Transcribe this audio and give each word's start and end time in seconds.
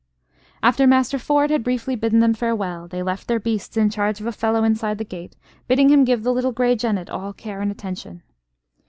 After 0.63 0.87
Master 0.87 1.19
Ford 1.19 1.51
had 1.51 1.63
briefly 1.63 1.95
bidden 1.95 2.21
them 2.21 2.33
farewell, 2.33 2.87
they 2.87 3.03
left 3.03 3.27
their 3.27 3.39
beasts 3.39 3.77
in 3.77 3.91
charge 3.91 4.19
of 4.19 4.25
a 4.25 4.31
fellow 4.31 4.63
inside 4.63 4.97
the 4.97 5.03
gate, 5.05 5.35
bidding 5.67 5.89
him 5.89 6.05
give 6.05 6.23
the 6.23 6.33
little 6.33 6.51
grey 6.51 6.75
jennet 6.75 7.07
all 7.11 7.33
care 7.33 7.61
and 7.61 7.69
attention. 7.71 8.23